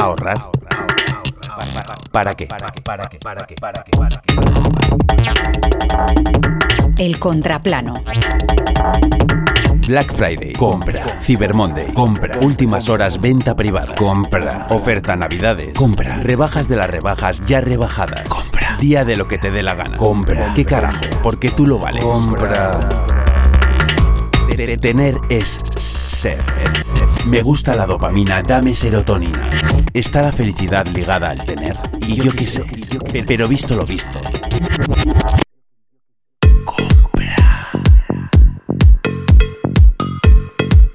Ahorrar. 0.00 0.36
¿Para 2.12 2.32
qué? 2.32 2.46
¿Para 2.46 2.68
qué? 2.68 2.80
¿Para 2.84 3.02
qué? 3.02 3.18
¿Para 3.18 3.44
qué? 3.46 3.56
¿Para 3.96 4.22
qué? 4.22 4.36
El 7.04 7.18
contraplano. 7.18 7.94
Black 9.88 10.14
Friday. 10.14 10.52
Compra. 10.52 11.04
Cyber 11.20 11.52
Monday. 11.52 11.92
Compra. 11.92 12.38
Últimas 12.38 12.88
horas 12.88 13.20
venta 13.20 13.56
privada. 13.56 13.96
Compra. 13.96 14.68
Oferta 14.70 15.16
Navidades. 15.16 15.76
Compra. 15.76 16.14
Rebajas 16.22 16.68
de 16.68 16.76
las 16.76 16.88
rebajas 16.88 17.44
ya 17.44 17.60
rebajadas. 17.60 18.28
Compra. 18.28 18.76
Día 18.78 19.04
de 19.04 19.16
lo 19.16 19.24
que 19.24 19.38
te 19.38 19.50
dé 19.50 19.64
la 19.64 19.74
gana. 19.74 19.96
Compra. 19.96 20.54
¿Qué 20.54 20.64
carajo? 20.64 21.06
Porque 21.24 21.50
tú 21.50 21.66
lo 21.66 21.80
vales. 21.80 22.04
Compra. 22.04 22.78
Tener 24.80 25.16
es 25.28 25.58
ser. 25.76 26.38
Me 27.28 27.42
gusta 27.42 27.74
la 27.76 27.86
dopamina, 27.86 28.42
dame 28.42 28.74
serotonina. 28.74 29.50
Está 29.92 30.22
la 30.22 30.32
felicidad 30.32 30.86
ligada 30.88 31.30
al 31.30 31.44
tener. 31.44 31.76
Y 32.06 32.16
yo 32.16 32.32
qué 32.32 32.44
sé. 32.44 32.64
Pe- 33.12 33.24
Pero 33.26 33.46
visto 33.48 33.76
lo 33.76 33.84
visto. 33.84 34.18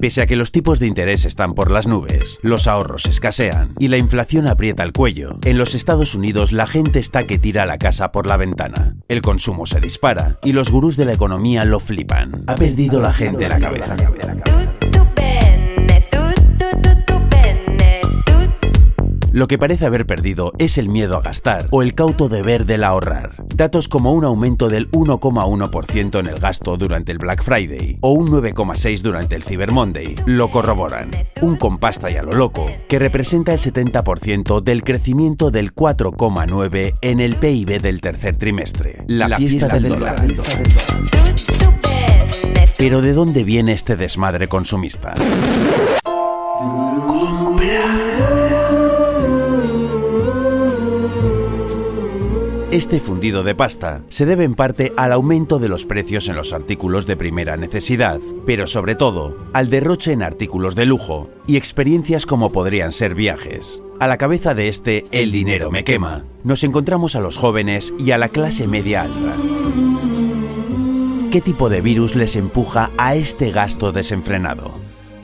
Pese 0.00 0.22
a 0.22 0.26
que 0.26 0.36
los 0.36 0.52
tipos 0.52 0.78
de 0.78 0.86
interés 0.86 1.24
están 1.24 1.54
por 1.54 1.72
las 1.72 1.88
nubes, 1.88 2.38
los 2.42 2.68
ahorros 2.68 3.06
escasean 3.06 3.74
y 3.80 3.88
la 3.88 3.96
inflación 3.96 4.46
aprieta 4.46 4.84
el 4.84 4.92
cuello, 4.92 5.40
en 5.42 5.58
los 5.58 5.74
Estados 5.74 6.14
Unidos 6.14 6.52
la 6.52 6.68
gente 6.68 7.00
está 7.00 7.24
que 7.24 7.36
tira 7.36 7.66
la 7.66 7.78
casa 7.78 8.12
por 8.12 8.28
la 8.28 8.36
ventana. 8.36 8.94
El 9.08 9.22
consumo 9.22 9.66
se 9.66 9.80
dispara 9.80 10.38
y 10.44 10.52
los 10.52 10.70
gurús 10.70 10.96
de 10.96 11.04
la 11.04 11.14
economía 11.14 11.64
lo 11.64 11.80
flipan. 11.80 12.44
Ha 12.46 12.54
perdido 12.54 13.02
la 13.02 13.12
gente 13.12 13.48
la 13.48 13.58
cabeza. 13.58 13.96
Lo 19.38 19.46
que 19.46 19.56
parece 19.56 19.86
haber 19.86 20.04
perdido 20.04 20.52
es 20.58 20.78
el 20.78 20.88
miedo 20.88 21.16
a 21.16 21.20
gastar 21.20 21.68
o 21.70 21.82
el 21.82 21.94
cauto 21.94 22.28
deber 22.28 22.66
del 22.66 22.82
ahorrar. 22.82 23.36
Datos 23.54 23.86
como 23.86 24.12
un 24.12 24.24
aumento 24.24 24.68
del 24.68 24.90
1,1% 24.90 26.18
en 26.18 26.26
el 26.26 26.40
gasto 26.40 26.76
durante 26.76 27.12
el 27.12 27.18
Black 27.18 27.44
Friday 27.44 27.98
o 28.00 28.10
un 28.10 28.32
9,6% 28.32 29.00
durante 29.00 29.36
el 29.36 29.44
Cyber 29.44 29.70
Monday 29.70 30.16
lo 30.26 30.50
corroboran. 30.50 31.12
Un 31.40 31.54
compasta 31.54 32.10
y 32.10 32.16
a 32.16 32.24
lo 32.24 32.32
loco 32.32 32.66
que 32.88 32.98
representa 32.98 33.52
el 33.52 33.60
70% 33.60 34.60
del 34.60 34.82
crecimiento 34.82 35.52
del 35.52 35.72
4,9% 35.72 36.98
en 37.00 37.20
el 37.20 37.36
PIB 37.36 37.80
del 37.80 38.00
tercer 38.00 38.34
trimestre. 38.34 39.04
La, 39.06 39.36
fiesta, 39.36 39.68
del 39.68 39.90
dólar. 39.90 40.20
bene, 40.20 40.42
Pero 42.76 43.02
¿de 43.02 43.12
dónde 43.12 43.44
viene 43.44 43.72
este 43.72 43.94
desmadre 43.94 44.48
consumista? 44.48 45.14
Este 52.78 53.00
fundido 53.00 53.42
de 53.42 53.56
pasta 53.56 54.02
se 54.06 54.24
debe 54.24 54.44
en 54.44 54.54
parte 54.54 54.92
al 54.96 55.12
aumento 55.12 55.58
de 55.58 55.68
los 55.68 55.84
precios 55.84 56.28
en 56.28 56.36
los 56.36 56.52
artículos 56.52 57.08
de 57.08 57.16
primera 57.16 57.56
necesidad, 57.56 58.20
pero 58.46 58.68
sobre 58.68 58.94
todo 58.94 59.36
al 59.52 59.68
derroche 59.68 60.12
en 60.12 60.22
artículos 60.22 60.76
de 60.76 60.86
lujo 60.86 61.28
y 61.44 61.56
experiencias 61.56 62.24
como 62.24 62.52
podrían 62.52 62.92
ser 62.92 63.16
viajes. 63.16 63.82
A 63.98 64.06
la 64.06 64.16
cabeza 64.16 64.54
de 64.54 64.68
este 64.68 65.06
El 65.10 65.32
dinero 65.32 65.72
me 65.72 65.82
quema, 65.82 66.22
nos 66.44 66.62
encontramos 66.62 67.16
a 67.16 67.20
los 67.20 67.36
jóvenes 67.36 67.92
y 67.98 68.12
a 68.12 68.16
la 68.16 68.28
clase 68.28 68.68
media 68.68 69.02
alta. 69.02 69.34
¿Qué 71.32 71.40
tipo 71.40 71.68
de 71.70 71.80
virus 71.80 72.14
les 72.14 72.36
empuja 72.36 72.90
a 72.96 73.16
este 73.16 73.50
gasto 73.50 73.90
desenfrenado? 73.90 74.70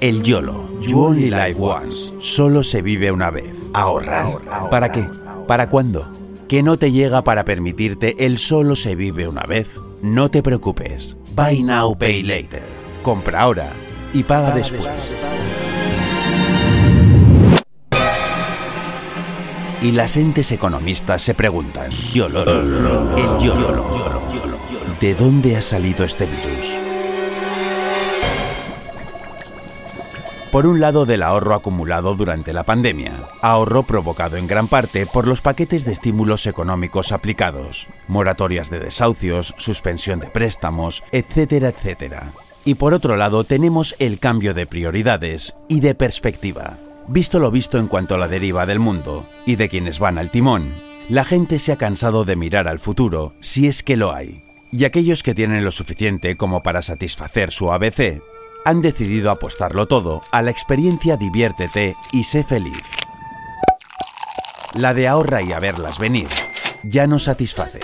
El 0.00 0.24
YOLO, 0.24 0.80
You 0.80 1.00
Only 1.00 1.30
Live 1.30 1.58
Once, 1.60 2.12
solo 2.18 2.64
se 2.64 2.82
vive 2.82 3.12
una 3.12 3.30
vez. 3.30 3.54
Ahorrar. 3.74 4.40
¿Para 4.70 4.90
qué? 4.90 5.08
¿Para 5.46 5.68
cuándo? 5.68 6.23
¿Que 6.48 6.62
no 6.62 6.76
te 6.76 6.92
llega 6.92 7.24
para 7.24 7.44
permitirte 7.44 8.26
el 8.26 8.36
solo 8.36 8.76
se 8.76 8.94
vive 8.94 9.26
una 9.26 9.44
vez? 9.44 9.66
No 10.02 10.30
te 10.30 10.42
preocupes. 10.42 11.16
Buy 11.34 11.62
now, 11.62 11.96
pay 11.96 12.22
later. 12.22 12.62
Compra 13.02 13.40
ahora 13.40 13.72
y 14.12 14.22
paga 14.24 14.54
después. 14.54 15.14
Y 19.80 19.92
las 19.92 20.16
entes 20.16 20.52
economistas 20.52 21.22
se 21.22 21.34
preguntan, 21.34 21.90
YOLO, 21.90 22.42
el 22.42 23.38
YOLO, 23.38 24.22
¿de 25.00 25.14
dónde 25.14 25.56
ha 25.56 25.62
salido 25.62 26.04
este 26.04 26.26
virus? 26.26 26.93
Por 30.54 30.68
un 30.68 30.78
lado 30.78 31.04
del 31.04 31.24
ahorro 31.24 31.56
acumulado 31.56 32.14
durante 32.14 32.52
la 32.52 32.62
pandemia, 32.62 33.24
ahorro 33.42 33.82
provocado 33.82 34.36
en 34.36 34.46
gran 34.46 34.68
parte 34.68 35.04
por 35.04 35.26
los 35.26 35.40
paquetes 35.40 35.84
de 35.84 35.90
estímulos 35.90 36.46
económicos 36.46 37.10
aplicados, 37.10 37.88
moratorias 38.06 38.70
de 38.70 38.78
desahucios, 38.78 39.56
suspensión 39.58 40.20
de 40.20 40.28
préstamos, 40.28 41.02
etcétera, 41.10 41.70
etcétera. 41.70 42.30
Y 42.64 42.76
por 42.76 42.94
otro 42.94 43.16
lado 43.16 43.42
tenemos 43.42 43.96
el 43.98 44.20
cambio 44.20 44.54
de 44.54 44.64
prioridades 44.64 45.56
y 45.68 45.80
de 45.80 45.96
perspectiva. 45.96 46.78
Visto 47.08 47.40
lo 47.40 47.50
visto 47.50 47.78
en 47.78 47.88
cuanto 47.88 48.14
a 48.14 48.18
la 48.18 48.28
deriva 48.28 48.64
del 48.64 48.78
mundo 48.78 49.26
y 49.46 49.56
de 49.56 49.68
quienes 49.68 49.98
van 49.98 50.18
al 50.18 50.30
timón, 50.30 50.72
la 51.08 51.24
gente 51.24 51.58
se 51.58 51.72
ha 51.72 51.76
cansado 51.76 52.24
de 52.24 52.36
mirar 52.36 52.68
al 52.68 52.78
futuro, 52.78 53.34
si 53.40 53.66
es 53.66 53.82
que 53.82 53.96
lo 53.96 54.14
hay. 54.14 54.44
Y 54.70 54.84
aquellos 54.84 55.24
que 55.24 55.34
tienen 55.34 55.64
lo 55.64 55.72
suficiente 55.72 56.36
como 56.36 56.62
para 56.62 56.80
satisfacer 56.80 57.50
su 57.50 57.72
ABC, 57.72 58.22
han 58.64 58.80
decidido 58.80 59.30
apostarlo 59.30 59.86
todo 59.86 60.22
a 60.32 60.42
la 60.42 60.50
experiencia 60.50 61.16
diviértete 61.16 61.96
y 62.12 62.24
sé 62.24 62.44
feliz. 62.44 62.82
La 64.72 64.94
de 64.94 65.06
ahorra 65.06 65.42
y 65.42 65.52
a 65.52 65.60
verlas 65.60 65.98
venir 65.98 66.28
ya 66.82 67.06
no 67.06 67.18
satisface. 67.18 67.80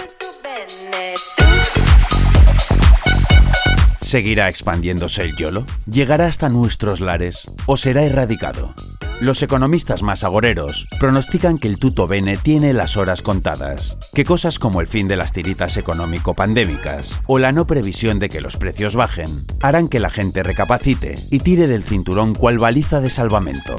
¿Seguirá 4.01 4.49
expandiéndose 4.49 5.23
el 5.23 5.37
YOLO? 5.37 5.67
¿Llegará 5.87 6.27
hasta 6.27 6.49
nuestros 6.49 7.01
lares? 7.01 7.49
¿O 7.67 7.77
será 7.77 8.03
erradicado? 8.03 8.75
Los 9.21 9.43
economistas 9.43 10.03
más 10.03 10.25
agoreros 10.25 10.89
pronostican 10.99 11.59
que 11.59 11.69
el 11.69 11.79
tuto 11.79 12.07
bene 12.07 12.39
tiene 12.39 12.73
las 12.73 12.97
horas 12.97 13.21
contadas, 13.21 13.99
que 14.15 14.25
cosas 14.25 14.59
como 14.59 14.81
el 14.81 14.87
fin 14.87 15.09
de 15.09 15.17
las 15.17 15.33
tiritas 15.33 15.77
económico-pandémicas 15.77 17.21
o 17.27 17.39
la 17.39 17.53
no 17.53 17.67
previsión 17.67 18.19
de 18.19 18.31
que 18.31 18.41
los 18.41 18.57
precios 18.57 18.97
bajen 18.97 19.29
harán 19.61 19.89
que 19.89 20.01
la 20.01 20.09
gente 20.09 20.43
recapacite 20.43 21.17
y 21.31 21.41
tire 21.41 21.69
del 21.69 21.85
cinturón 21.85 22.35
cual 22.35 22.59
baliza 22.59 23.03
de 23.03 23.11
salvamento. 23.11 23.77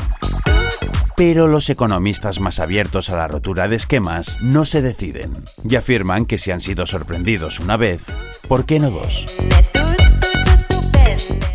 Pero 1.18 1.48
los 1.48 1.72
economistas 1.72 2.40
más 2.40 2.60
abiertos 2.60 3.10
a 3.10 3.18
la 3.18 3.28
rotura 3.28 3.68
de 3.68 3.78
esquemas 3.78 4.38
no 4.42 4.64
se 4.64 4.84
deciden 4.84 5.34
y 5.68 5.76
afirman 5.76 6.28
que 6.28 6.38
si 6.38 6.52
han 6.52 6.62
sido 6.62 6.86
sorprendidos 6.86 7.60
una 7.60 7.78
vez, 7.78 8.02
¿por 8.48 8.66
qué 8.66 8.80
no 8.80 8.92
dos? 8.92 9.26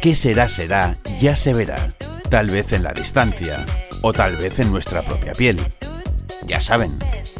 ¿Qué 0.03 0.17
será 0.17 0.49
será? 0.49 0.97
Ya 1.21 1.37
se 1.37 1.55
verá. 1.55 1.96
Tal 2.31 2.51
vez 2.51 2.73
en 2.73 2.83
la 2.83 2.93
distancia 2.93 3.65
o 4.03 4.13
tal 4.13 4.37
vez 4.37 4.59
en 4.59 4.71
nuestra 4.71 5.03
propia 5.03 5.33
piel. 5.33 5.61
Ya 6.47 6.61
saben, 6.61 6.99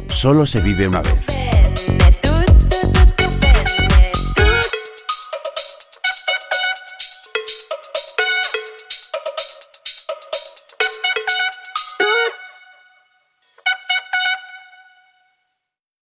solo 0.09 0.45
se 0.45 0.61
vive 0.61 0.87
una 0.87 1.01
vez. 1.01 1.56